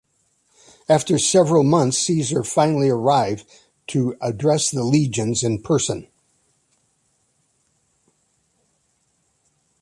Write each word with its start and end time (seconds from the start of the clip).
After 0.89 1.19
several 1.19 1.63
months, 1.63 1.99
Caesar 1.99 2.43
finally 2.43 2.89
arrived 2.89 3.45
to 3.85 4.17
address 4.19 4.71
the 4.71 4.83
legions 4.83 5.43
in 5.43 5.61
person. 5.61 6.07